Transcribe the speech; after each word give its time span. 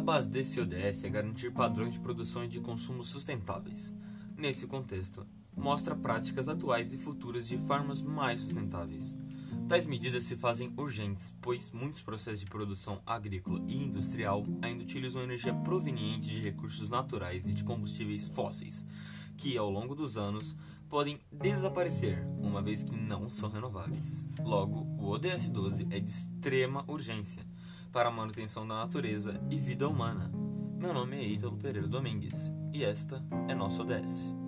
A 0.00 0.02
base 0.02 0.30
desse 0.30 0.58
ODS 0.58 1.04
é 1.04 1.10
garantir 1.10 1.50
padrões 1.50 1.92
de 1.92 2.00
produção 2.00 2.42
e 2.42 2.48
de 2.48 2.58
consumo 2.58 3.04
sustentáveis. 3.04 3.94
Nesse 4.34 4.66
contexto, 4.66 5.26
mostra 5.54 5.94
práticas 5.94 6.48
atuais 6.48 6.94
e 6.94 6.96
futuras 6.96 7.46
de 7.46 7.58
formas 7.58 8.00
mais 8.00 8.40
sustentáveis. 8.40 9.14
Tais 9.68 9.86
medidas 9.86 10.24
se 10.24 10.36
fazem 10.36 10.72
urgentes, 10.74 11.36
pois 11.42 11.70
muitos 11.70 12.00
processos 12.00 12.40
de 12.40 12.46
produção 12.46 13.02
agrícola 13.04 13.62
e 13.68 13.76
industrial 13.76 14.46
ainda 14.62 14.84
utilizam 14.84 15.22
energia 15.22 15.52
proveniente 15.52 16.30
de 16.30 16.40
recursos 16.40 16.88
naturais 16.88 17.46
e 17.46 17.52
de 17.52 17.62
combustíveis 17.62 18.26
fósseis, 18.26 18.86
que 19.36 19.58
ao 19.58 19.68
longo 19.68 19.94
dos 19.94 20.16
anos 20.16 20.56
podem 20.88 21.20
desaparecer, 21.30 22.26
uma 22.38 22.62
vez 22.62 22.82
que 22.82 22.96
não 22.96 23.28
são 23.28 23.50
renováveis. 23.50 24.24
Logo, 24.42 24.80
o 24.98 25.10
ODS 25.10 25.50
12 25.50 25.88
é 25.90 26.00
de 26.00 26.10
extrema 26.10 26.86
urgência 26.88 27.44
para 27.92 28.08
a 28.08 28.12
manutenção 28.12 28.66
da 28.66 28.74
natureza 28.74 29.40
e 29.50 29.58
vida 29.58 29.88
humana. 29.88 30.30
Meu 30.78 30.94
nome 30.94 31.16
é 31.18 31.24
Ítalo 31.24 31.56
Pereira 31.56 31.88
Domingues 31.88 32.50
e 32.72 32.84
esta 32.84 33.22
é 33.48 33.54
nossa 33.54 33.82
ODS. 33.82 34.39